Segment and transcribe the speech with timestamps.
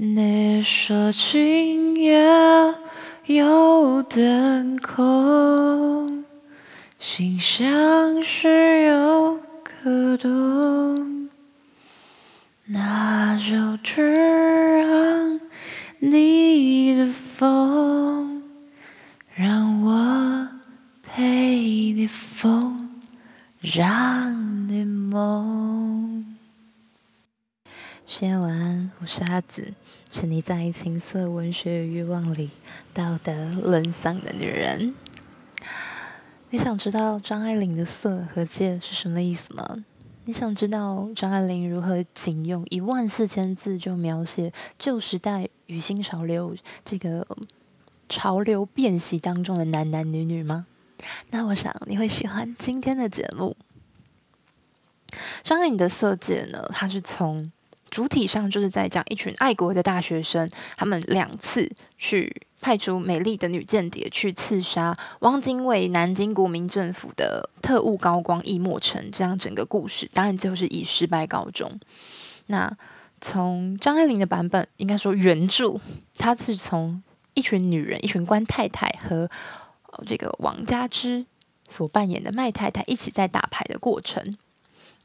[0.00, 2.24] 你说今夜
[3.26, 6.24] 有灯空，
[7.00, 11.28] 心像是有个洞，
[12.66, 15.40] 那就只让
[15.98, 18.44] 你的风，
[19.34, 20.48] 让我
[21.02, 21.56] 陪
[21.90, 22.88] 你疯，
[23.60, 25.77] 让你梦。
[28.20, 29.72] 先晚安，我是阿紫，
[30.10, 32.50] 沉溺在情色文学欲望里，
[32.92, 33.32] 道德
[33.62, 34.92] 沦丧的女人。
[36.50, 39.84] 你想知道张爱玲的色和戒是什么意思吗？
[40.24, 47.24] 你想知道张爱玲如何仅用一万四千字就描写旧时代与新潮流这个
[48.08, 50.66] 潮流变形当中的男男女女吗？
[51.30, 53.56] 那我想你会喜欢今天的节目。
[55.44, 57.52] 张爱玲的色戒呢，它是从
[57.90, 71.80] 主体上就是在讲一群爱国的大学生，他们两次去派出美丽的女间谍去刺杀汪精卫南京国民政府的特务高光易墨成，这样整个故事当然最后是以失败告终。
[72.46, 72.76] 那
[73.20, 75.80] 从张爱玲的版本，应该说原著，
[76.16, 77.02] 她是从
[77.34, 79.30] 一群女人、一群官太太和
[80.06, 81.24] 这个王佳芝
[81.68, 84.36] 所扮演的麦太太一起在打牌的过程，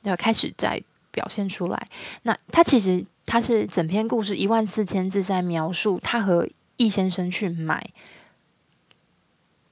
[0.02, 0.84] 要开始在。
[1.14, 1.88] 表现出来，
[2.24, 7.92] 那他其实他是整篇故事一万四千字在描述他和易先生去买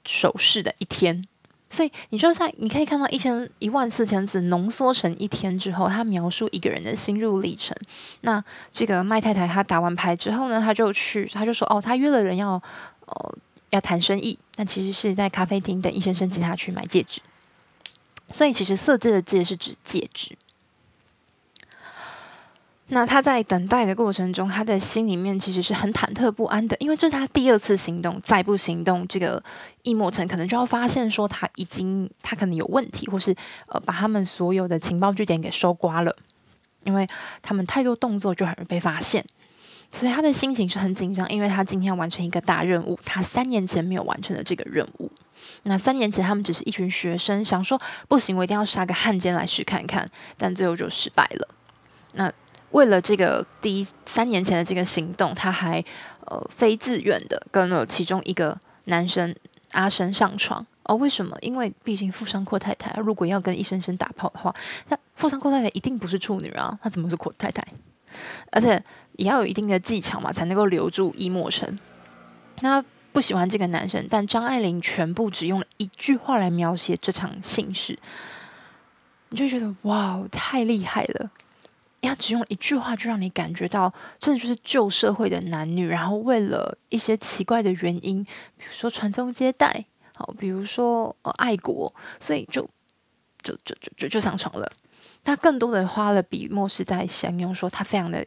[0.05, 1.27] 首饰的一天，
[1.69, 7.75] 所以你就在你可以看到一千一万四千字浓缩成一天之后，他描述一个人的心路历程。
[8.21, 12.51] 那这个麦太太她打完牌之后呢，他就去，他就说哦，他约了人要
[13.05, 13.37] 呃
[13.71, 17.19] 要谈生意，但其实是在咖啡厅等易先生接他去买戒指。
[18.33, 20.37] 所以其实色戒的戒是指戒指。
[22.93, 29.41] 那他在等待的过程中，他的心里面其实是很忐忑不安的，因为这是他第二次行动，再不行动，这个
[29.83, 33.33] 易默成可能就要发现说他已经他可能有问题，或是
[33.67, 36.13] 呃把他们所有的情报据点给收刮了，
[36.83, 37.07] 因为
[37.41, 39.25] 他们太多动作就很容易被发现，
[39.93, 45.09] 所以他的心情是很紧张，因为他今天要完成一个大任务，他三年前没有完成的这个任务。
[45.63, 50.05] 那三年前他们只是一群学生，想说不行，我一定要杀个汉奸来试看看，
[50.37, 51.47] 但最后就失败了。
[52.15, 52.29] 那。
[52.71, 55.83] 为了这个第一三年前的这个行动，他还
[56.25, 59.35] 呃非自愿的跟了其中一个男生
[59.71, 60.65] 阿生上床。
[60.83, 61.37] 哦，为什么？
[61.41, 64.53] 因为毕竟富商阔太太，如果要跟易先生打炮的话，
[64.89, 67.63] 那富商阔太太一定不是处女啊，她怎么是阔太太？
[68.51, 68.83] 而且
[69.13, 71.79] 也要有一定的技巧嘛，才能够留住易默成。
[72.61, 77.97] 那不喜欢这个男生，但张爱玲全部只用了一句话来描写这场性事，
[79.29, 81.29] 你就觉得哇，太厉害了。
[82.09, 92.67] 他只用一句话就让你感觉到，真的就是旧社会的男女，然后为了一些奇怪的原因，比如说传宗接代，好，比如说呃爱国，所以就
[93.43, 94.71] 就就就就就上床了。
[95.23, 98.25] 他更多的花了笔墨是在形容说他非常的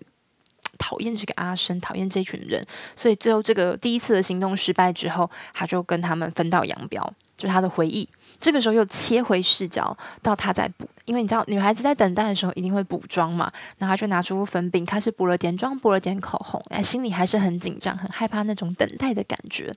[0.78, 2.64] 讨厌这个阿生，讨厌这群人，
[2.94, 7.12] 所以最后这个第一次的行动失败之后，他就跟他们分道扬镳。
[7.36, 8.08] 就他的回忆，
[8.38, 19.74] 这个时候又切回视角到他在补，因为你知道女孩子在等待的时候一定会补妆嘛，然后他就拿出粉饼开始补了点妆，补了点口红，哎，心里还是很紧张，很害怕那种等待的感觉。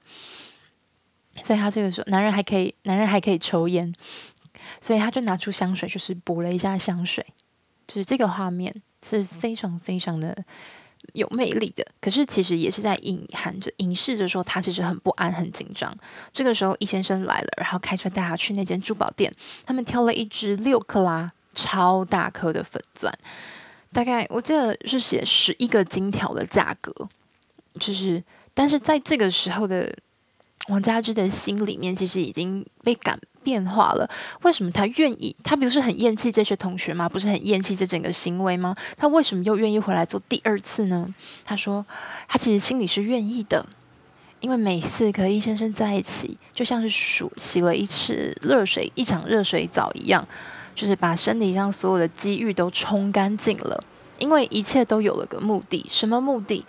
[1.43, 3.93] 所以他这个时候，男人还可以，男人还可以抽烟，
[4.79, 7.25] 所以他就拿出香水，就是补了一下香水，
[7.87, 8.73] 就是这个画面
[9.03, 10.35] 是非常非常的。
[11.13, 15.95] 有魅力的，可是其实也是在隐含着、隐示着说他其实很不安、很紧张。
[16.31, 19.33] 这个时候，易先生来了，然后开车带他去那间珠宝店。
[19.65, 23.13] 他们挑了一只六克拉超大颗的粉钻，
[23.91, 27.07] 大概我记得是写十一个金条的价格。
[27.79, 29.95] 就是，但是在这个时候的
[30.69, 33.19] 王佳芝的心里面，其实已经被感。
[33.47, 34.09] 变化了，
[34.41, 35.33] 为什么他愿意？
[35.41, 37.07] 他不是很厌弃这些同学吗？
[37.07, 38.75] 不是很厌弃这整个行为吗？
[38.97, 41.07] 他为什么又愿意回来做第二次呢？
[41.45, 41.85] 他说，
[42.27, 43.65] 他其实心里是愿意的，
[44.41, 50.27] 因为每次和易先生在一起，就像是洗洗了一次热水，一场热水澡一样，
[50.75, 53.81] 就是把身体上所有的积郁都冲干净了。
[54.19, 56.65] 因为一切都有了个目的，什么目的？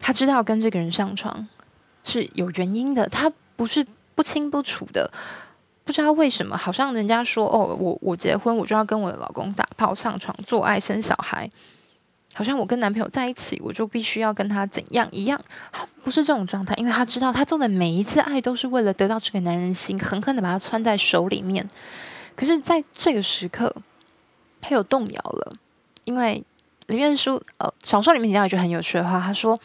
[0.00, 1.46] 他知道跟这个人上床
[2.02, 3.86] 是有原因的，他不是
[4.16, 5.08] 不清不楚的。
[5.84, 11.48] 不知道为什么，好像人家说哦，我我结婚我就要跟我的老公打炮、上床、做爱、生小孩，
[12.32, 15.38] 好像我跟男朋友在一起，我就必须要跟他怎样一样。
[15.70, 21.68] 他不是这种状态，因为他知道他做的每一次爱都是为了得到这个男人心，狠狠的把他撵在手里面。
[22.34, 23.74] 可是，在这个时刻，
[24.60, 25.54] 他有动摇了，
[26.04, 26.42] 因为
[26.86, 29.60] 里面书呃小说里面提到一句很有趣的话，他说：“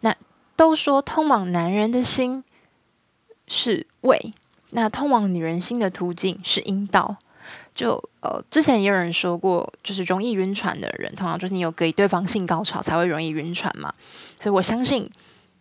[0.00, 0.14] 那
[0.56, 2.42] 都说通往男人的心
[3.46, 4.32] 是胃，
[4.74, 7.16] 那通往女人心的途径是阴道。”
[7.74, 13.92] 就呃，之前也有人说过，就是容易晕船的人，通常就是你有给对方性高潮才会容易晕船嘛。
[14.38, 15.10] 所以我相信，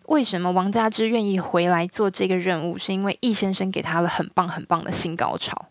[0.05, 5.65] 为什么王佳芝愿意回来做这个任务，是因为易先生给他了很棒很棒的性高潮，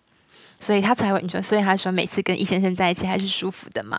[0.60, 3.98] 所以他才会你说，所以他说每次跟易先生在一起还是舒服的嘛。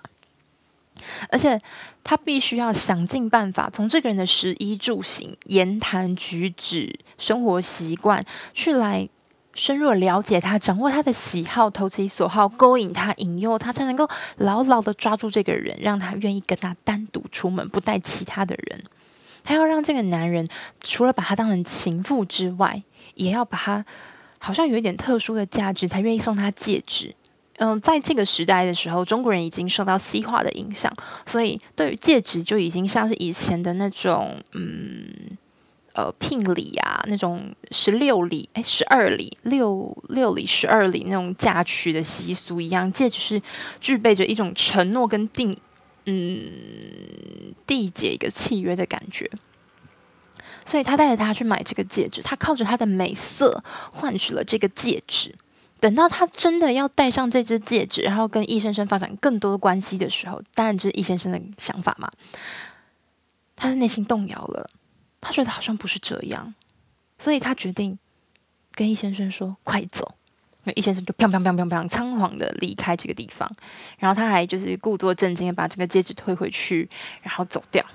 [1.32, 1.60] 而且
[2.04, 8.24] 他必须要想尽办法，从这个人的食衣住行、言谈举止、生活习惯
[8.54, 9.10] 去来。
[9.56, 18.84] 深入了解他，掌握他的喜好，投其所好，勾引他，引诱他，才能够牢牢的抓住这个人，让他愿意跟他单独出门，不带其他的人。
[19.44, 20.48] 他要让这个男人
[20.82, 22.82] 除了把他当成情妇之外，
[23.14, 23.86] 也要把他
[24.40, 27.16] 好像有一点特殊的价值，才愿意送他戒指。
[27.58, 30.92] 嗯，在这个时代的时候，中国人已经受到西化的影响，
[31.28, 35.38] 所以对于戒指就已经像是以前的那种，嗯。
[35.94, 43.42] 呃，聘礼啊，那种十六礼、哎，十二礼、六六礼、十二礼那种嫁娶的习俗一样，戒指是
[43.80, 45.56] 具备着一种承诺跟定，
[46.06, 49.30] 嗯，缔结一个契约的感觉。
[50.66, 55.36] 所以他带着他去买这个戒指，他靠着他的美色换取了这个戒指。
[55.80, 62.10] 等到他真的要戴上这只戒指，然后跟易先生发展更多的关系的时候，当然这是易先生的想法嘛，
[63.56, 64.68] 他的内心动摇了。
[65.26, 66.54] 他觉得好像不是这样，
[67.18, 67.98] 所以他决定
[68.74, 70.16] 跟易先生说：“快走！”
[70.66, 73.50] 那易先生就砰砰砰砰砰仓皇的离开这个地方，
[73.98, 76.90] 然后他还就是故作镇静的把这个戒指退回去，
[77.22, 77.86] 然后走掉。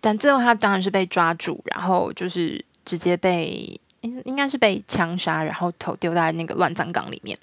[0.00, 7.38] 但最后他当然是被抓住，然后就是直接被应应该是被枪杀，然后头丢在那个乱葬岗里面。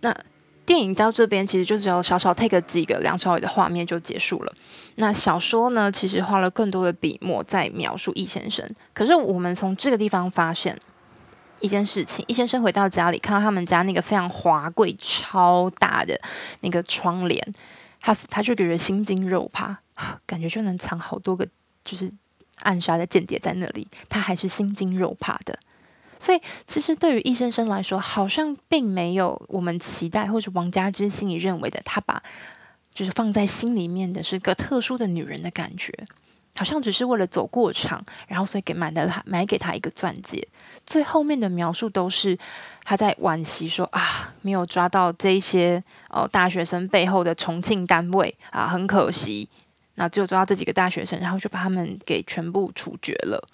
[0.00, 0.14] 那。
[0.66, 4.52] 电影到这边其实就只有小小 take 几个梁朝伟的画面就结束了。
[4.96, 8.68] 那小说呢，其实花了更多的笔墨在描述易先生。
[8.92, 10.78] 可是我们从这个地方发现
[11.60, 16.18] 一件事情：易先生回到家里，看到他们家那个非常华贵、超大的
[16.60, 17.54] 那个窗帘，
[18.00, 19.78] 他他就觉得心惊肉怕，
[20.26, 21.46] 感觉就能藏好多个
[21.84, 22.10] 就是
[22.60, 25.58] 暗杀的间谍在那里，他还是心惊肉怕的。
[26.24, 32.22] 所以，其实对于易先生来说，好像并没有我们期待，或者王佳芝心里认为的，他把
[32.94, 35.92] 就是放在心里面的是个特殊的女人的感觉，
[36.56, 40.48] 好像只是为了走过场，然后所以给买的他买给他一个钻戒。
[40.86, 42.38] 最后面的描述都是
[42.84, 49.46] 他在惋惜说啊，没有抓到这些哦大学生背后的重庆单位啊，很可惜。
[49.96, 53.46] 那只有抓到这几个大学生，然后就把他们给全部处决了。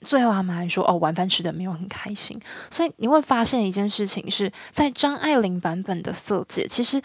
[0.00, 2.40] 最后他们还说：“哦，晚饭吃的没有很开心。”
[2.70, 7.02] 所以你会发现一件事情是在张爱玲版本的《色戒》，其实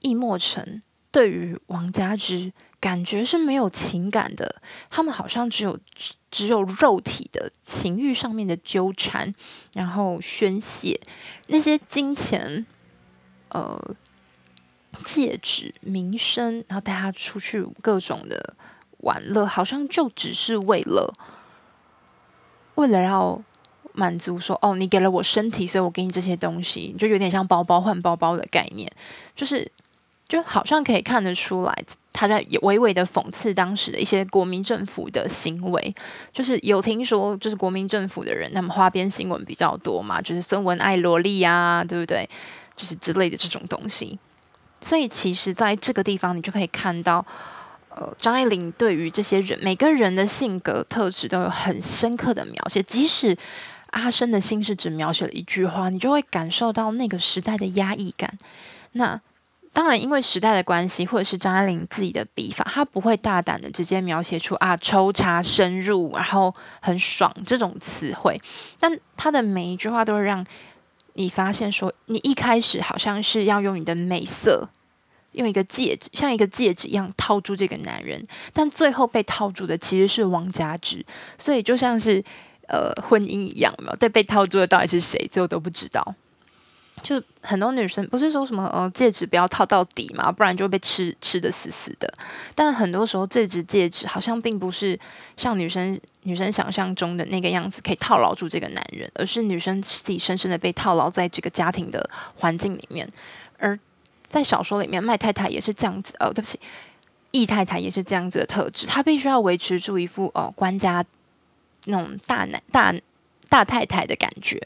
[0.00, 4.60] 易墨尘对于王佳芝感觉是没有情感的，
[4.90, 5.78] 他们好像只有
[6.30, 9.34] 只有肉体的情欲上面的纠缠，
[9.72, 11.00] 然后宣泄
[11.46, 12.66] 那些金钱、
[13.48, 13.94] 呃
[15.04, 18.56] 戒指、名声，然后带他出去各种的
[18.98, 21.14] 玩乐，好像就只是为了。
[22.76, 23.38] 为了要
[23.92, 28.90] 满足说哦，你给了我身体，所以我给你这些东西，就有点像包包换包包的概念，
[29.34, 29.70] 就是
[30.28, 31.74] 就好像可以看得出来，
[32.12, 35.94] 他在微微的讽刺当时的一些国民政府的行为。
[36.32, 42.28] 就是有听说，就是国民政府的人，他们花边新闻比较多嘛，就是孙文爱萝莉呀，对不对？
[42.76, 44.18] 就是之类的这种东西。
[44.82, 47.24] 所以其实在这个地方，你就可以看到。
[47.96, 53.36] 呃，张爱玲对于这些人每个人的性格特质都有很深刻的描写，即使
[53.92, 58.38] 阿生的心事只描写了一句话，你就会感受到那个时代的压抑感。
[58.92, 59.18] 那
[59.72, 68.40] 当然，因为时代的关系，或者是张爱玲自己的笔法，她不会大胆的直接描写出啊抽插深入，然后很爽这种词汇，
[68.78, 70.46] 但她的每一句话都会让
[71.14, 74.68] 你发现说，你一开始好像是要用你的美色。
[75.36, 81.04] 用一个戒指，像一个戒指一样套住这个男人，但最后被套住的其实是王家之，
[81.38, 82.22] 所以就像是
[82.68, 86.14] 呃婚姻一样，没有在被套住的到底是谁，最后都不知道。
[87.02, 92.12] 就很多女生不是说什么呃戒指不要套到底嘛，不然就会被吃吃的死死的。
[92.54, 94.98] 但很多时候这只戒指好像并不是
[95.36, 103.06] 像女生女生想象中的那个样子，可以套牢住这个男人，而是女生自己深深的被套牢在这个家庭的环境里面，
[103.58, 103.78] 而。
[104.36, 106.60] 在小说里面，麦太太也是这样子哦，对不起，
[107.30, 111.02] 易太太也是这样子的特质，她必须要维持住一副哦官家
[111.86, 112.94] 那种大男大
[113.48, 114.60] 大太太的感觉，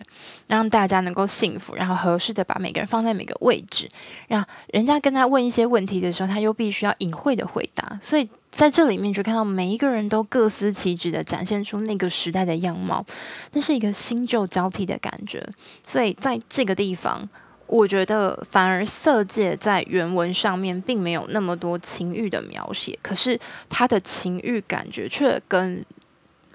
[0.49, 3.89] 让大家能够幸福，然后合适的把每个人放在每个位置，
[4.27, 7.97] 让人家跟他问一些问题的时候，他又必须要隐晦的回答。
[8.03, 13.07] 所以在这里面就看到每一个人都各司其职的展现出那个时代的样貌，
[13.53, 15.47] 那是一个新旧交替的感觉。
[15.85, 17.29] 所以在这个地方，
[17.71, 25.85] 我觉得反而色戒在原文上面并没有那么多情欲的描写，可是他的情欲感觉却跟。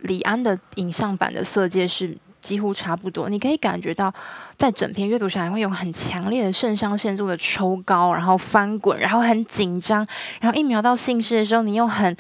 [0.02, 4.14] 李安的影像版的色戒是几乎差不多，你可以感觉到，
[4.56, 10.06] 在整篇阅读上来会有很强烈的肾上腺素的抽高，然后翻滚，然后很紧张，
[10.42, 12.16] 然后一描到姓氏的时候，你又很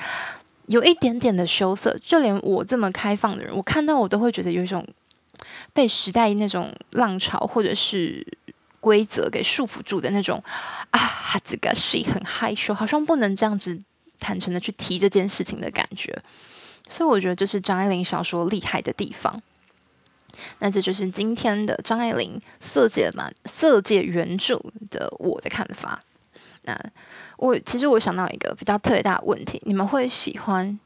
[0.65, 1.95] 有一点点的羞涩。
[2.03, 4.83] 就连我这么开放的人，我看到我都会觉得有一种
[5.71, 8.25] 被时代那种浪潮或者是
[8.85, 10.39] 规则给束缚住的那种
[10.91, 13.81] 啊，哈这个是很害羞，好像不能这样子
[14.19, 16.15] 坦诚的去提这件事情的感觉。
[16.87, 19.41] 所以我觉得这是张爱玲小说厉害的地方。
[20.59, 24.61] 那这就是今天的张爱玲色戒嘛，色戒原著
[24.91, 25.99] 的我的看法。
[26.61, 26.79] 那
[27.37, 30.79] 我其实我想到一个比较特别大的问题：你们会喜欢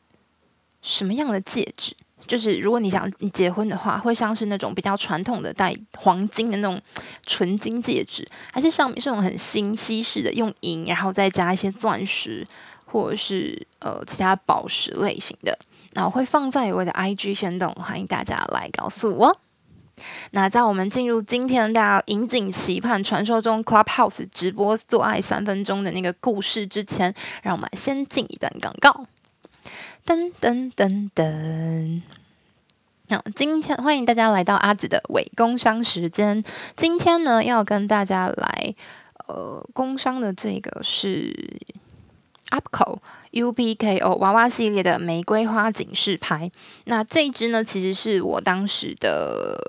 [0.82, 1.94] 什么样的戒指？
[2.30, 6.80] 就是如果你想你结婚的话，会像是那种比较传统的带黄金的那种
[7.26, 12.46] 纯金戒指，还是上面是那种很新西式的用银，然后再加一些钻石
[12.86, 15.58] 或者是呃其他宝石类型的？
[15.94, 19.36] 那我会放在我的 IG 限动，欢迎大家来告诉我。
[20.32, 29.08] 那在我们进入今天大家引颈期盼、传说中 Clubhouse 直播做爱三分钟的那个故事之前，让我们先进一段广告。
[30.06, 32.02] 噔噔噔噔。
[33.10, 36.44] 那今天欢迎大家来到阿紫的伪工商时间。
[36.76, 38.76] 今天呢，要跟大家来
[39.28, 41.60] 呃工商的这个是
[42.52, 43.00] UPCO。
[43.32, 46.52] UPKO 娃娃系列的玫瑰花警示牌，
[46.86, 49.60] 那这一支呢，其实是我当时的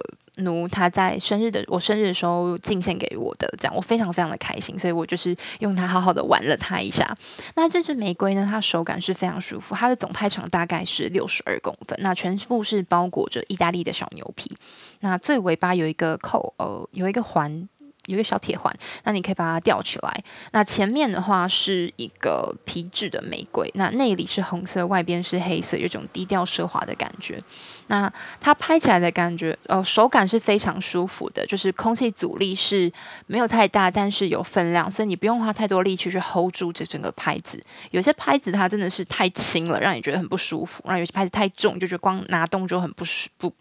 [0.40, 7.16] 奴他在生日的我生日的时候进献给我的，这样我非常非常的开心，所以我就是用它好好的玩了它一下。
[7.54, 14.56] 那这支玫瑰呢，它手感是非常舒服，它的总拍长大概是六十二公分，那全部是包裹着意大利的小牛皮，
[15.00, 17.68] 那最尾巴有一个扣，呃，有一个环。
[18.10, 18.74] 有一个小铁环，
[19.04, 20.24] 那你可以把它吊起来。
[20.52, 27.40] 那前面的话是一个皮质的玫瑰，那内里是红色，外边是黑色，有种低调奢华的感觉。
[27.86, 32.92] 那它拍起来的感觉，呃，手感是非常舒服的，就是空气阻力是
[33.26, 37.60] 没有太大，但是有分量，所以你不用花太多力气去 hold 住这整个拍子。
[37.90, 43.52] 有些拍子它真的是太轻了，让你觉得很不舒服；然后有些拍子太重，就觉得光拿动就很不舒不，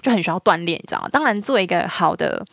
[0.00, 1.08] 就很需要锻炼，你知道吗？
[1.10, 2.44] 当然，做一个好的。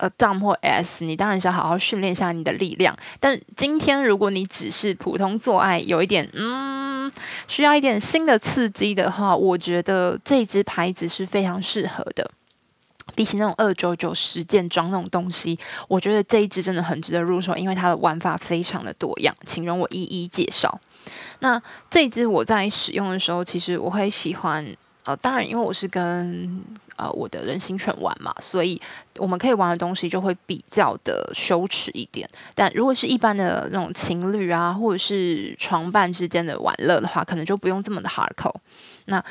[0.00, 2.96] 呃，Dom 或 S，你当然是要好好训练一下你的力量。
[3.20, 7.10] 但今天如果你只是普通做爱，有一点嗯，
[7.46, 12.30] 需要一点新的刺激的话，我觉得这支牌子是非常适合的。
[13.14, 15.58] 比起那种二九九十件装那种东西，
[15.88, 20.80] 我觉得这一支真的很值得入手，因为它的玩法非常的多样，请容我一一介绍。
[21.40, 21.60] 那
[21.90, 24.66] 这一支我在使用的时候，其实我会喜欢。
[25.06, 26.64] 呃，当然，因为我是跟
[26.96, 28.80] 呃我的人形犬玩嘛，所以
[29.18, 32.28] 我们可以玩的东西就会比较的羞耻一点。
[32.54, 38.54] 但如果是一般的那种情侣啊，或者是床伴之间的玩乐的话，可能就不用这么的 hardcore。
[39.06, 39.24] 那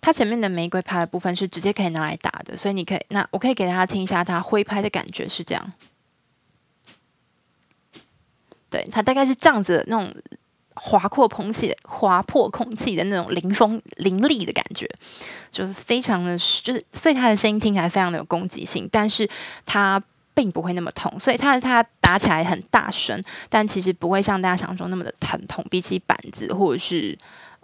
[0.00, 5.72] 它前面的玫瑰拍的部分是直接可以拿来打的，所以你可以，那我可以给大家听一下它挥拍的感觉是这样。
[8.70, 10.14] 对，它大概是这样子的那种。
[10.74, 14.88] 划破空气、划破空气的那种凌风凌厉的感觉，
[15.52, 19.28] 就是非常的，就是所以他的声音听起来非常的有攻击性，但是
[19.64, 20.02] 他
[20.34, 25.64] 并不会那么痛，所以他他打起来很大声，但其实不会像大家想象中那么的疼痛。
[25.70, 27.16] 比起板子或者是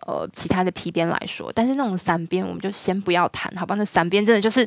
[0.06, 3.74] 呃其他的皮鞭来说，但是那种散鞭我们就先不要谈，好吧？
[3.74, 4.64] 那散鞭真的就是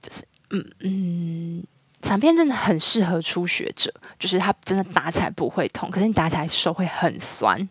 [0.00, 1.64] 就是嗯嗯。
[2.04, 7.66] 散片真的很适合初学者，就是它真的打起来不会痛，可是你打起来手会很酸。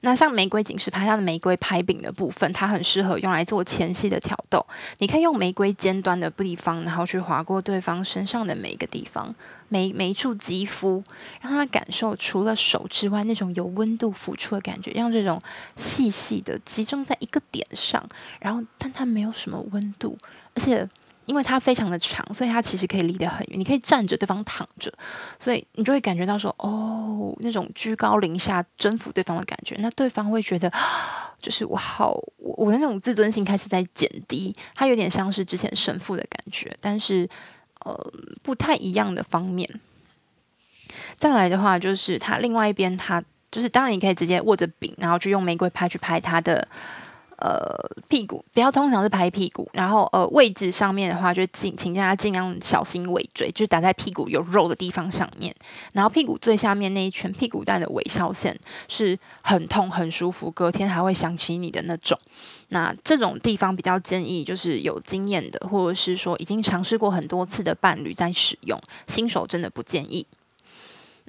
[0.00, 4.64] 那像玫瑰警示牌，它的玫瑰拍柄的部分，它很适合用来做前戏的挑逗。
[4.98, 9.34] 你可以用玫瑰尖端的地方，然后去划过对方身上的每一个地方，
[9.68, 11.04] 每每一处肌肤，
[11.42, 15.38] 让他感受除了手之外那种有温度抚触的感觉，让这种
[15.76, 18.02] 细细的集中在一个点上，
[18.40, 20.16] 然后但它没有什么温度，
[20.54, 20.88] 而且。
[21.26, 23.58] 因为它非常的长，所以它其实可以离得很远。
[23.60, 24.92] 你可以站着，对方躺着，
[25.38, 29.76] 所以你就会感觉到说，哦，那种居高临下征服对方的感觉。
[29.78, 30.72] 那对方会觉得，
[31.40, 34.54] 就是我好，我我的那种自尊心开始在减低。
[34.74, 37.28] 它有点像是之前神父的感觉，但是
[37.84, 38.12] 呃
[38.42, 39.68] 不太一样的方面。
[41.16, 43.22] 再来的话，就是它另外一边，它
[43.52, 46.66] 就是当然你可以直接握着柄，然后去用玫瑰拍去拍它的。
[47.40, 47.74] 呃
[48.08, 55.54] 屁股，不要通常是拍屁股，然后呃位置上面的话就尽请大家尽量小心尾椎，就打在屁股有肉的地方上面，
[55.92, 62.18] 然后屁股最下面那一圈屁股蛋的尾梢线是很痛很舒服，隔天还会想起你的那种。
[62.68, 70.26] 那这种地方比较建议就是有经验的，或者是说已经尝试过很多次的伴侣在使用，新手真的不建议。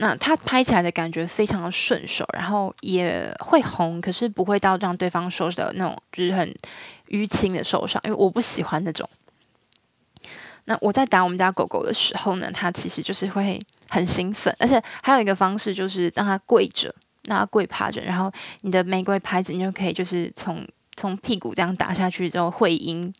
[0.03, 6.51] 那它拍起来的感觉非常的顺手，然后也会红，可是不会到让对方受的那种就是很
[7.09, 9.07] 淤青的受伤，因为我不喜欢那种。
[10.65, 16.91] 那我在打我们家狗狗的时候呢，它其实就是会很兴奋，而且还有一个方式就是让它跪着，
[17.25, 18.31] 让它跪趴着，然后
[18.61, 23.13] 你的玫瑰拍子你就可以就是从从屁股这样打下去之后会阴。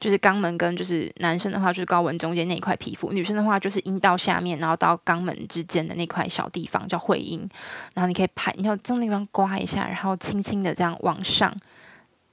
[0.00, 7.48] 就是肛门跟就是男生的话就是睾丸中间那一块皮肤，女生的话就是阴道下面，然后到肛门之间的那块小地方叫会阴，
[7.94, 11.54] 然后你可以拍，你要在那地方刮一下，然后轻轻的这样往上，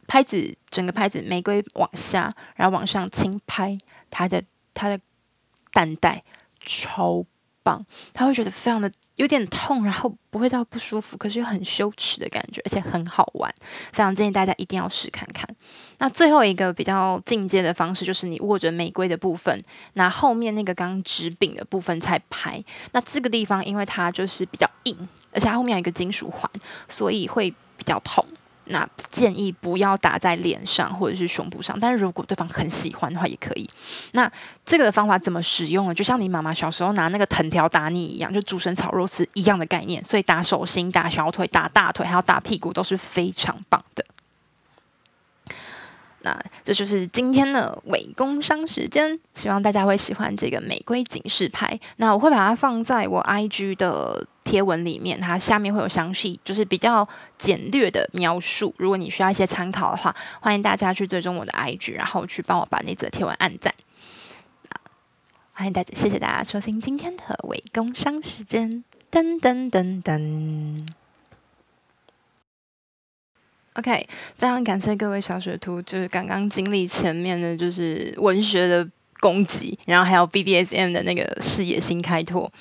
[0.08, 3.78] 拍子整个拍子玫瑰往下，然后往上轻拍
[4.10, 4.42] 它的
[4.74, 5.00] 它的
[5.74, 6.22] 蛋带，
[6.66, 7.26] 超。
[8.14, 13.54] 他会觉得非常的有点痛，然后不会到不舒服，可是又很羞耻的感觉，而且很好玩，
[13.92, 15.48] 非常建议大家一定要试看看。
[15.98, 22.64] 那最后一个比较进阶的方式，就是你握着玫瑰的部分，拿后面那个刚直柄的部分才拍。
[22.92, 26.50] 那这个地方因为它就是比较硬，而且它后面有一个金属环，
[26.88, 28.26] 所以会比较痛。
[28.70, 33.70] 那建议不要打在脸上或者是胸部上，但是如果对方很喜欢的话也可以。
[34.12, 34.32] 那
[34.66, 35.94] 这个方法怎么使用呢？
[35.94, 40.04] 就像你妈妈小时候拿那个藤条打你一样，就竹笋炒肉丝一样的概念。
[40.04, 44.06] 所以打手心、打小腿、打大腿，还有打屁股都是非常棒的。
[46.22, 51.80] 那这就是今天的伪工商时间，希望大家会喜欢这个玫瑰警示牌。
[51.98, 57.06] 那我会把它放在我 IG 的贴文里面，它下面会有详细，就是比较
[57.38, 58.74] 简略的描述。
[58.77, 63.74] 如果你需要一些参考的话，欢迎大家去追踪我的 IG，然后去帮我把那则贴文按赞。
[65.51, 70.88] 欢迎大家，谢谢大家收听今天的伪工商时间，噔噔噔噔。
[73.74, 78.88] OK，非常感谢各位小学徒，就是刚刚经历前面的，就是文学的
[79.19, 82.52] 攻击，然后还有 BDSM 的那个视野新开拓，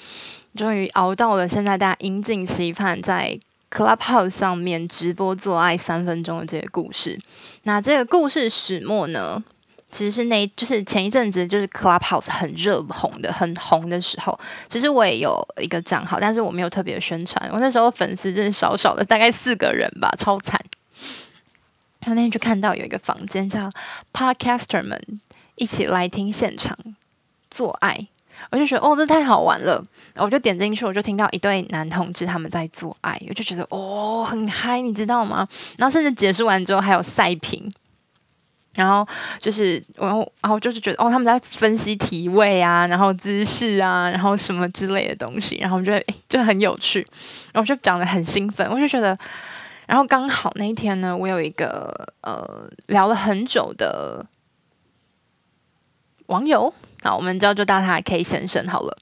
[0.56, 3.38] 终于熬到了现在大家引颈期盼在
[3.70, 7.18] Clubhouse 上面直播做爱三分钟的这个故事。
[7.64, 9.42] 那这个故事始末呢，
[9.90, 14.38] 其实是那，就是前一阵子就是 Clubhouse 很热红的、很红的时候，
[14.68, 20.58] 其实我也有一个账号，但是我没有特别宣传，我那时候粉丝真的少少的，大概四个人吧，超惨。
[22.00, 23.68] 然后那天就看到有一个房间叫
[24.12, 25.20] Podcaster 们
[25.56, 26.78] 一起来听现场
[27.50, 28.06] 做爱，
[28.50, 29.84] 我就觉得哦，这太好玩了，
[30.16, 35.46] 我就点进去，我就听到一对男同志他们在做爱，我就觉得哦，很嗨，你知道吗？
[35.78, 37.70] 然后甚至结束完之后还有赛评，
[38.74, 39.06] 然后
[39.40, 40.06] 就是我，
[40.42, 47.06] 然后就是觉得哦，他们在分析体位啊，然后姿势啊，然后什么之类的东西，然后我觉得，就很有趣，
[47.52, 49.16] 然后就讲得很兴奋，我就觉得。
[49.86, 54.26] 然后刚好那一天呢，我有一个呃聊了很久的
[56.26, 56.74] 网友，
[57.06, 58.96] 那我们叫就叫他 K 先生好了。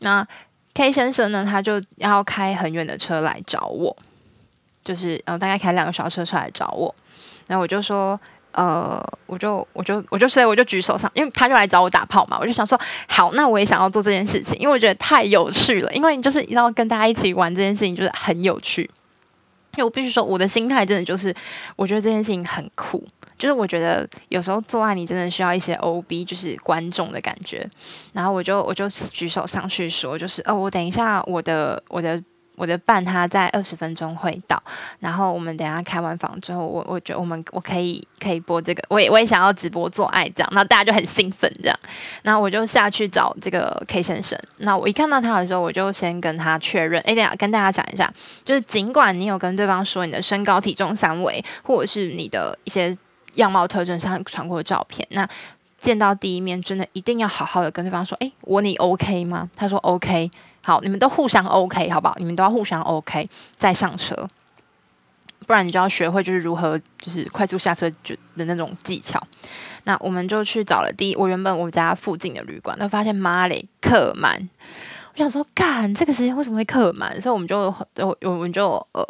[0.00, 0.26] 那
[0.74, 3.96] K 先生呢，他就要开很远的车来找我，
[4.84, 6.92] 就是呃大概开两个小时车出来找我。
[7.46, 18.90] 然后我就说，呃，我就我就我就所以我就举手上，因为他就来找我打炮嘛，我就想说，好，那我也想要做这件事情，因为我觉得太有趣了，因为你就是要跟大家一起玩这件事情，就是很有趣。
[19.76, 21.32] 因为我必须说，我的心态真的就是，
[21.76, 23.06] 我觉得这件事情很酷。
[23.38, 27.68] 就是我觉得有时候做爱，你真的需要一些 OB，就是观众的感觉。
[28.12, 32.22] 然后我就我就举手上去说，就是哦，我等一下我的我的。
[32.58, 34.62] 我的伴他在二十分钟会到，
[34.98, 41.78] 然后我们等一下开完房之后，我我觉得我们我可以可以播这个，我也我也想要直播做爱这样，那大家就很兴奋这样，
[42.22, 48.10] 然后我就下去找这个 K 先生，那我一看到他的时候，我就先跟他确认，哎，等下跟大家讲一下，
[48.42, 52.96] 就是尽管你有跟对方说你的身高体重三围，或者是你的一些
[53.36, 55.26] 样貌特征上传过的照片，那
[55.78, 59.48] 见到第一面真的一定要好好的跟对方说，哎，我你 OK 吗？
[59.56, 60.30] 他说 OK。
[60.62, 62.16] 好，你们都互相 OK，好不好？
[62.18, 64.28] 你们都要互相 OK 再上车，
[65.46, 69.24] 不然你就要学会就是如何就是快速下车就的那种技巧。
[69.84, 74.48] 那我们就去找了第一，我原本我们家附近的旅馆，都发现妈嘞客满。
[75.16, 77.18] 我想说，干这个时间为什么会客满？
[77.18, 79.02] 所以我们就就我们就呃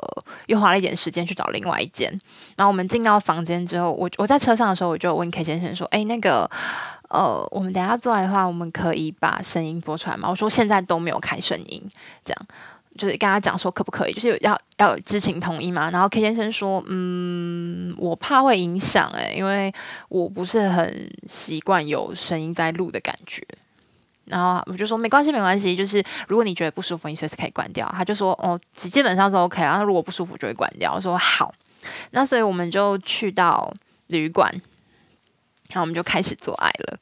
[0.47, 2.09] 又花了一点时间去找另外一间。
[2.55, 6.49] 然后我们进到房间之后，我我在车上的时候，我就问 K 先生说：“哎，那个
[7.09, 11.83] 呃，我们等下做爱的话，我们可以把声音播出来吗？”我说：“现在都没有开声音。”
[12.25, 12.47] 这样，
[12.97, 15.91] 就是跟他讲说可不可以，就是要要有知情同意嘛。
[15.91, 19.75] 然后 K 先生说，嗯，我怕会影响诶，因为
[20.09, 23.45] 我不是很习惯有声音在录的感觉。
[24.27, 27.87] 然后我就说没关系，没关系，就是如果你觉得不舒服，你随时可以关掉。
[27.97, 29.71] 他就说哦，基本上是 OK 啊。
[29.71, 30.93] 然后如果不舒服就会关掉。
[30.95, 31.55] 我说好，
[32.11, 33.73] 那所以我们就去到
[34.09, 34.51] 旅馆，
[35.71, 36.99] 然后我们就开始做爱了。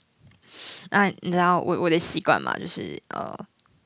[0.91, 2.57] 那你知道我我的习惯嘛？
[2.59, 3.35] 就是呃，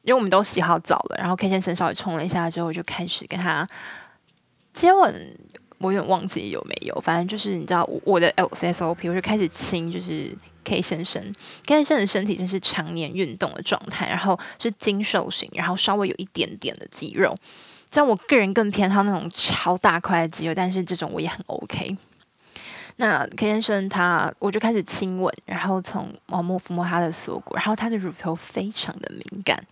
[0.02, 3.66] 因为我们都洗好澡了，然后 K 先生稍微冲了一下之后，就开始跟他
[4.72, 5.38] 接吻。
[5.80, 10.36] 我有点忘记有没有，反正就是你知道我，我的 SOP，我就开始亲，就是
[10.68, 11.22] K 先生
[11.66, 17.34] ，K 先生的身体真是常年运动的状态，然后是精瘦型，然后稍微有一点点的肌肉。
[17.90, 21.96] 像我个人更偏好那种超大块的肌肉，但是这种我也很 OK。
[22.96, 29.64] 那 K 先生他，我就开始亲吻，然后从毛摸抚摸他的锁骨，然后他的乳头非常的敏感，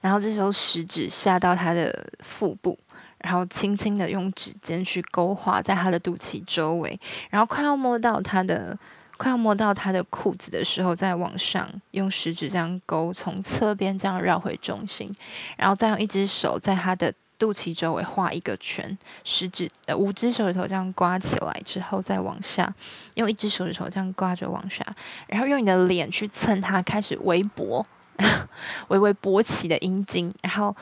[0.00, 2.78] 然后这时候食指下到他的腹部，
[3.18, 8.78] 然后轻轻的用指尖去勾画在他的肚脐周围，然后快要摸到他的
[9.24, 15.10] 快要摸到他的裤子的时候，再往上用食指这样勾，从侧边这样绕回中心，
[15.56, 17.10] 然后再用一只手在他的。
[17.36, 22.72] 肚脐周围画一个圈，食指呃五只手指头这样刮起来之后，再往下
[23.14, 24.86] 用一只手指头这样刮着往下，
[25.26, 27.84] 然后用你的脸去蹭它，开始微勃，
[28.88, 30.74] 微微勃起的阴茎，然后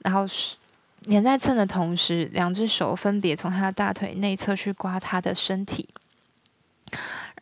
[0.00, 0.56] 然后是
[1.02, 5.88] 脸在蹭的同时，两只手分别从他的大腿内侧去刮他的身体，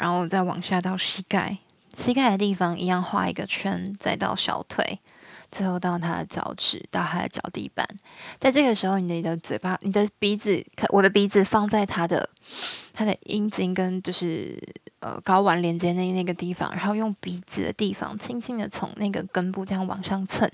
[0.01, 1.59] 然后再往下到膝盖，
[1.95, 4.99] 膝盖的地方一样画一个圈，再到小腿。
[5.53, 7.85] 最后到他的脚趾，到他的脚底板，
[8.39, 12.31] 在这个时候，你的嘴巴、你的鼻子，我的鼻子放在他的
[12.93, 14.57] 他的阴茎跟就是
[15.01, 20.49] 呃睾丸连接那那个地方，然后用鼻子的地方轻轻的从那个根部这样往上蹭，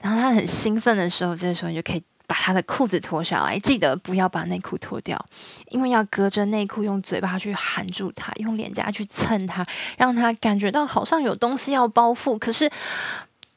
[0.00, 5.22] 然后他很兴奋的时候，这个时候你就可以把他的裤子脱下来，记得不要把内裤脱掉，
[5.70, 12.70] 因为要隔着内裤用嘴巴去含住他，用脸颊去蹭他，让他感觉到好像有东西要包覆，可是。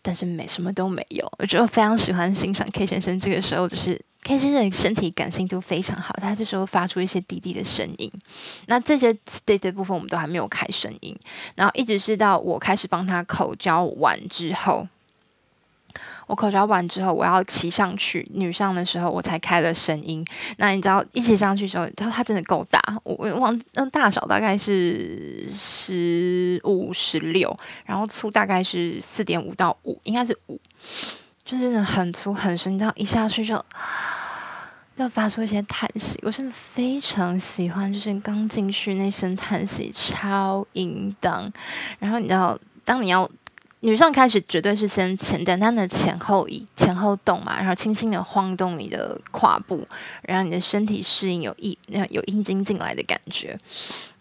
[0.01, 8.10] 但是没什么都没有，我觉得非常喜欢欣赏 K 先生这个时候，就是 K 先生身体感性度非常好，他这时候发出一些滴滴的声音。
[8.67, 11.13] 那这些 state 的部分我们都还没有开声音，
[11.53, 14.88] 然后一直是到我开始帮他口交完之后。
[16.30, 20.24] 我口交完之后，我要骑上去女上的时候，我才开了声音。
[20.58, 30.62] 那你知道一骑上去的时候，你知道它真的够大，我我忘那大小大概是十五十六，然后粗大概是四点五到五，应该是五，
[31.44, 33.60] 就真的很粗很深，你知道一下去就
[34.98, 36.20] 要发出一些叹息。
[36.22, 41.52] 我真的非常喜欢，就是刚进去那声叹息超淫荡。
[41.98, 43.28] 然后你知道，当你要。
[43.82, 49.88] 女上开始绝对是先前简单的前后移前后动嘛，然后轻轻的晃动你的胯部，
[50.24, 53.58] 然后你的身体适应有一那有阴茎进来的感觉，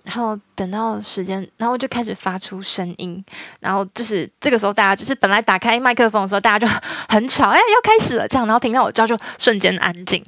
[0.05, 3.25] 然后等到时间，然后就开始发出声音，
[3.59, 6.73] 然后就是这个时候大家就是本来打开麦克风的时候大家就
[7.09, 10.25] 很吵，哎，要开始了这样，然后听到我叫就瞬间安静。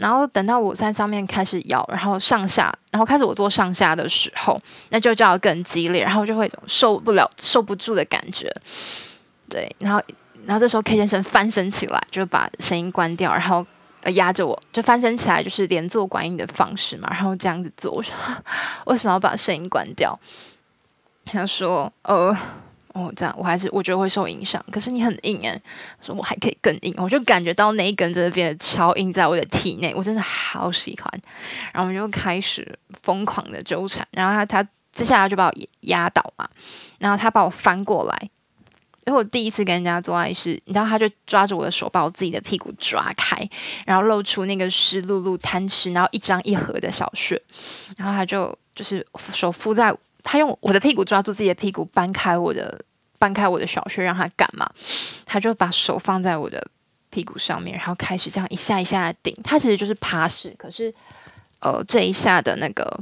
[0.00, 8.50] 然后等到我在上面开始摇，然后上下，然后开始我做上下的时候，那就叫更激烈，然后就会有种受不了、受不住的感觉。
[9.48, 10.00] 对，然后，
[10.46, 13.64] 然后这时候 K 先生翻身起来，就把声音关掉，然后
[14.14, 17.92] 压着我，就翻身起来，就是连坐观音的方式嘛，然后这样子做。
[17.92, 18.14] 我说
[18.86, 20.18] 为什么要把声音关掉？
[21.24, 22.36] 他说呃。
[22.92, 24.64] 哦，这样我还是我觉得会受影响。
[24.70, 25.60] 可是你很硬哎，
[26.00, 31.20] 说我还可以更硬，我就感觉到那一根真的变得超硬在我的体内，我真的好喜欢。
[31.72, 36.48] 然后我们就开始疯狂的纠缠，然后他他接下来就把我压倒嘛，
[36.98, 38.30] 然后他把我翻过来。
[39.06, 43.48] 因为我第一次跟人家做爱是，你知道，他就抓着我的手，把我自己的屁股抓开，
[43.86, 47.40] 然后露出那个湿漉漉、贪吃，然后一张一合的小穴，
[47.96, 49.94] 然后他就就是手敷在。
[50.22, 52.80] 他用我的屁股抓住自己的屁股，搬开我的，
[53.18, 54.70] 搬开我的小穴，让他干嘛？
[55.26, 56.64] 他就把手放在我的
[57.10, 59.36] 屁股上面，然后开始这样一下一下的顶。
[59.42, 60.94] 他其实就是趴式，可是，
[61.60, 63.00] 呃，这一下的那个，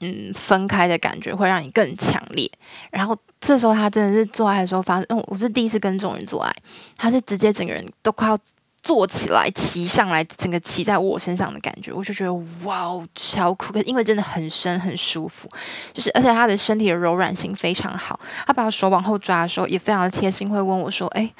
[0.00, 2.50] 嗯，分开的感觉会让你更强烈。
[2.90, 6.52] 然后这时候他真的是做爱的时候发生，嗯，我是第一次跟这种人做爱，
[6.96, 8.38] 他是直接整个人都快要。
[8.82, 12.32] 坐起来，骑上来，整个骑在我身上的感觉，我就觉得
[12.64, 13.72] 哇，超酷！
[13.72, 15.48] 可因为真的很深，很舒服，
[15.92, 18.18] 就是而且他的身体的柔软性非常好。
[18.46, 21.30] 他把手往后抓的时候，也非常的贴心，会问我说：“哎，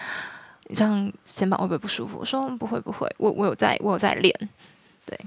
[0.66, 4.34] 你这样肩膀会不会不舒服？”我说：“不会，不会，我我有在，我有在练。”
[5.06, 5.18] 对，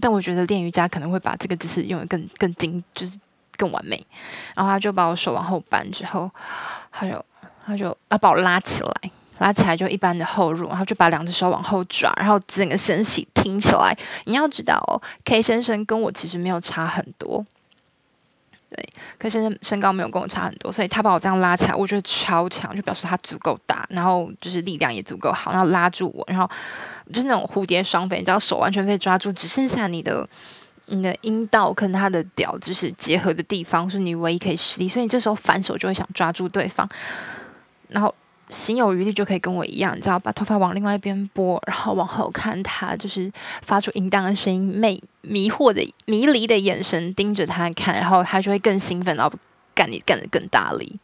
[0.00, 3.16] 但我觉得练瑜伽可能会把这个姿势用得更更精，就是
[3.56, 4.04] 更完美。
[4.56, 6.28] 然后他就把我手往后扳之后，
[6.90, 7.24] 他就
[7.64, 9.10] 他就要把我拉起来。
[9.40, 13.94] 拉起来就一般的后入，然后就把两只手往后抓，然后整个身体挺起来。
[14.24, 17.44] 你要知道哦，K 先生跟我其实没有差很多，
[18.68, 26.48] 对，K 先生身高没有跟我差很多，所以他把我这样拉起来，我觉得超强，就表示他足够大，然后就是力量也足够好，然后拉住我，然后
[27.12, 30.28] 就是那种蝴蝶双飞，你知道手完全被抓住，只剩下你的。
[30.92, 36.88] 你的阴道跟他的屌就是结合的地方，是你唯一可以施力，所以你这时候反手就会想抓住对方，
[37.86, 38.12] 然后
[38.50, 43.30] 心有余力就可以跟我一样，你知道，把头发往另外一边拨，然后往后看他，就是
[43.62, 49.32] 发出淫荡的声音，魅迷惑的迷离的眼神盯着他看，然后他就会更兴奋，然后
[49.74, 50.98] 干你干得更大力，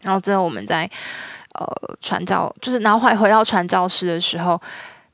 [0.00, 0.90] 然后最后我们在
[1.54, 4.60] 呃传教，就是然后回回到传教士的时候。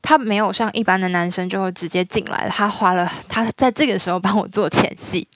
[0.07, 5.27] 他没有像一般的男生就会直接进来，他花了他在这个时候帮我做前戏，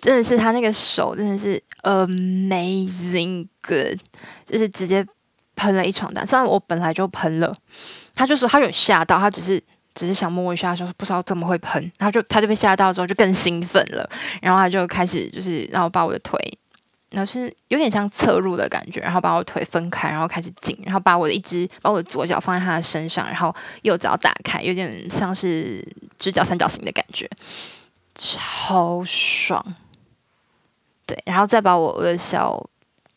[0.00, 3.98] 真的是他那个手真的是 amazing good，
[4.46, 5.06] 就是直接
[5.56, 6.24] 喷了一床单。
[6.24, 7.52] 虽然我本来就喷了，
[8.14, 9.60] 他就说他有吓到，他只是
[9.94, 14.08] 只是想摸一下，说不知道怎么会喷，他就他就被吓到之后就更兴奋了，
[14.40, 16.38] 然后他就开始就是然后把我的腿。
[17.08, 25.86] 然后是有点像侧入的感觉，然后把我腿分开，然后开始紧，然后把我的一只把我的左脚放在他的身上，然后右脚打开，有点像是
[26.18, 27.30] 直角三角形的感觉，
[28.16, 29.64] 超爽。
[31.06, 32.68] 对，然后再把我的小。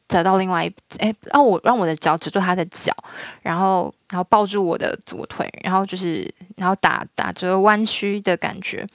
[0.10, 2.92] 走到另外一，哎，让我让我的脚止住他的脚，
[3.44, 8.86] 然后然后抱住我的左腿，然后就是然后打打着弯曲的感觉，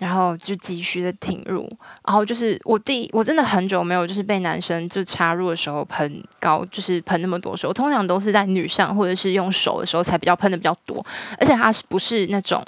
[0.00, 1.68] 然后就继续的挺入，
[2.04, 11.06] 然后就是我第我真的很久没有就是被男生就插入的时候喷高，就是喷那么多时候，通常都是在女上或者是用手的时候才比较喷的比较多，
[11.38, 12.60] 而且它是不是那种，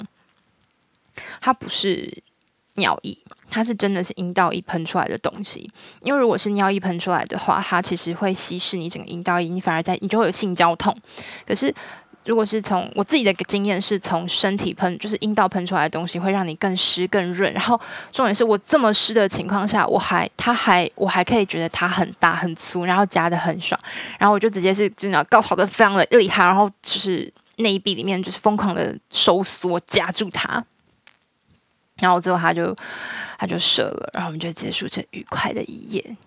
[1.41, 2.23] 它不是
[2.77, 3.17] 尿液。
[3.49, 5.69] 它是真的是阴道一喷出来的东西，
[6.01, 10.93] 因为如果是尿液喷出来的话，它其实会稀释你整个阴道液，你反而在你就会有性交痛。
[11.45, 11.73] 可是
[12.25, 17.51] 如果是从我自己的经验是从身体喷，就是阴道喷出来的东西会让你更湿更润。
[17.53, 17.79] 然后
[18.11, 23.79] 重点是我这么湿的情况下，我还它还我还可以觉得它很大很粗，然后夹得很爽，
[24.19, 30.61] 然后我就直接是真的高潮的非常的厉害，然后就是内壁里面就是疯狂的收缩夹住它。
[31.99, 32.75] 然后最后他就
[33.37, 36.17] 他就射了，然后我们就结束这愉快的一夜。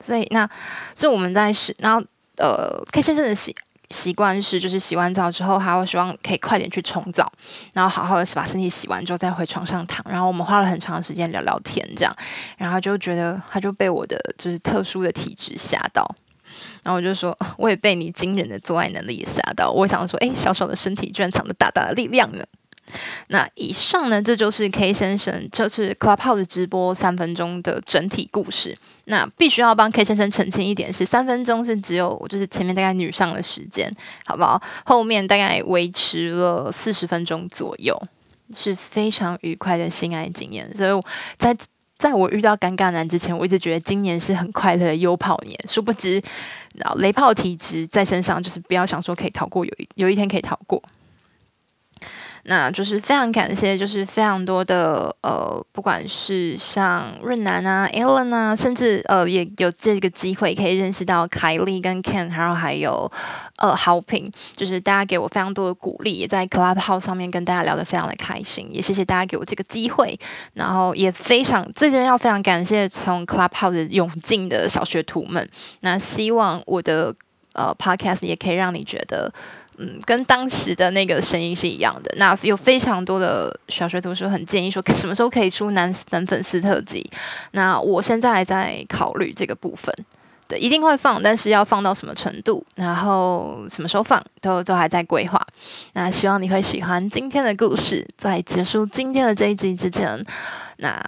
[0.00, 0.48] 所以那
[0.94, 2.02] 就我们在洗，然后
[2.38, 3.54] 呃，K 先生的习
[3.90, 7.30] 习惯是，就是洗完澡之后，他会希望可以快点去冲澡，
[7.72, 10.04] 然后好好的把身体洗完之后再回床上躺。
[10.10, 12.16] 然后我们花了很长时间聊聊天，这样，
[12.56, 16.04] 然后就觉得他就被我的就是特殊的体质吓到，
[16.82, 19.70] 然后我就说 我也被你惊人的做爱能力也吓到。
[19.70, 22.42] 我想说，诶，小小的身体居然藏着大大的力量呢。
[23.28, 28.76] 那以上呢，这就是 K 先生，这是 Clubhouse 直播三分钟的整体故事。
[29.06, 33.92] 那必须要帮 K 先生澄清一点是，三分钟是只有就是前面大概女上的时间，
[34.26, 34.62] 好不好？
[34.84, 38.00] 后面大概维持了四十分钟左右，
[38.54, 40.70] 是非常愉快的性爱经验。
[40.76, 41.02] 所以
[41.36, 41.56] 在
[41.96, 46.22] 在我遇到尴尬男之前，我一直觉得今年是很快乐的优炮年，殊不知，
[46.74, 50.82] 然后雷炮体质在身上，就是不要想说可以逃过，有一有一天可以逃过。
[52.44, 63.10] 那就是非常感谢，就是非常多的呃，不管是像润南啊、Alan 啊，甚至呃也有这个机会可以认识到凯莉跟 Ken，然后还有
[63.58, 70.18] 呃豪平，就是大家给我非常多的鼓励，也在 Clubhouse 上面跟大家聊得非常的开心，也谢谢大家给我这个机会，
[70.54, 75.48] 然后也非常这边要非常感谢从 Clubhouse 涌进的小学徒们，
[75.80, 77.14] 那希望我的
[77.52, 79.32] 呃 Podcast 也可以让你觉得。
[79.78, 82.14] 嗯，跟当时的那个声音是一样的。
[82.16, 87.10] 那有非常多的小学徒说很建议说，什么时候可以出男男粉丝特辑？
[87.52, 89.94] 那我现在还在考虑这个部分。
[90.48, 95.40] 对，一定会放，但是要放到什么程度，然后什么时候放，都都还在规划。
[95.94, 98.06] 那希望你会喜欢今天的故事。
[98.18, 100.24] 在结束今天的这一集之前，
[100.76, 101.02] 那。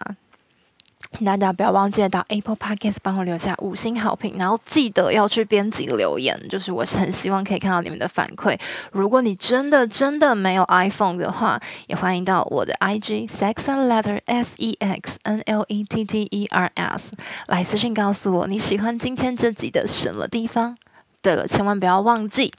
[1.17, 8.59] 请大家不要忘记到 Apple Podcast 帮我留下五星好评，然后记得要去编辑留言，就是我很希望可以看到你们的反馈。
[8.91, 16.47] 如果你真的真的没有 iPhone 的话，也欢迎到我的 IG Sex and Letter S E X N L E T T E
[16.51, 17.13] R S
[17.47, 20.77] 来私信告诉我你喜欢今天这集的什么地方。
[21.23, 22.53] 对了，千万不要忘记，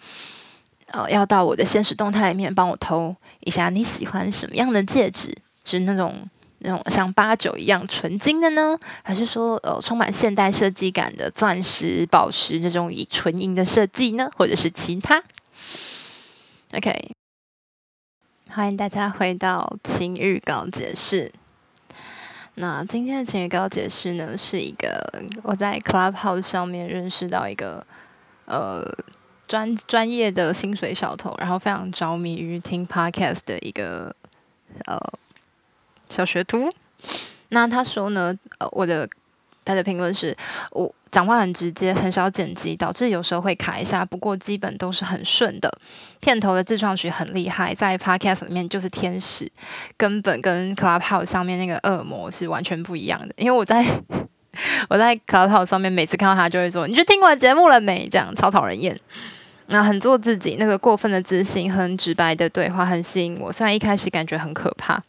[0.92, 6.16] 呃，要到我的现实动态里面帮我投一下你喜欢什么样的戒指，是那种。
[6.66, 15.24] 那种像八九一样纯金的呢，还是说呃充满现代设计感的钻石、宝石这种以纯银的设计呢，或者是其他
[16.74, 16.92] ？OK，
[18.50, 21.32] 欢迎大家回到情欲告解释。
[22.56, 27.86] 那今天的情欲告解释呢，是一个我在 Clubhouse 上面认识到一个
[28.46, 28.84] 呃
[29.46, 34.16] 专专业的薪水小偷，然后非常着迷于听 podcast 的一个
[34.86, 34.98] 呃
[36.10, 36.70] 小学徒。
[37.50, 39.08] 那他说呢，呃，我的
[39.64, 40.36] 他的评论是
[40.72, 44.04] 我讲话很直接，很少剪辑，导致有时候会卡一下。
[44.04, 45.72] 不过基本都是很顺的。
[46.20, 49.50] 片头的自创曲很厉害，在 podcast 里面就是天使，
[49.96, 53.34] 根本跟 Clubhouse 上面那个恶魔是完全不一样的。
[53.38, 53.86] 因为我在
[54.90, 59.00] 我在 Clubhouse 上面每次看到他就会说：“你去听完节目了没？”这样超讨人厌。
[59.68, 63.52] 那很做自己，那个过分的自信，很直白的对话很吸引我。
[63.52, 65.02] 虽然一开始感觉很可怕。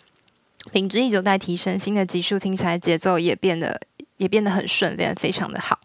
[0.72, 3.80] 品质一直在提升，新的集数听起来节奏也变得
[4.18, 5.78] 也变得很顺，变得非常的好，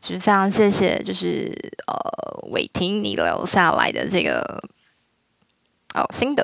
[0.00, 1.52] 就是非常谢谢，就是
[1.86, 4.40] 呃伟霆你留下来的这个
[5.94, 6.42] 哦心得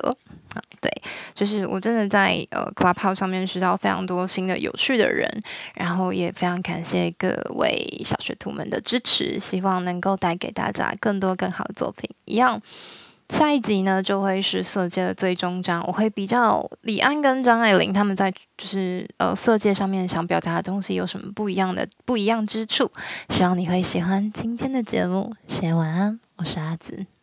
[0.53, 0.91] 啊，对，
[1.33, 5.29] 就是我真的在呃 Clubhouse 上面学到非常多新的有趣的人，
[5.75, 12.61] 然后也非常感谢各位小学徒们的支持，希望能够带给大家更多更好的作品，一样。
[13.29, 15.83] 下一集呢，就会是色戒的最终章。
[15.85, 22.89] 我会比较李安跟张爱玲他们在就是呃色戒上面想表达的东西有什么不一样的不一样之处。
[23.29, 25.35] 希望你会喜欢今天的节目。
[25.47, 27.16] 先晚安，我是阿紫。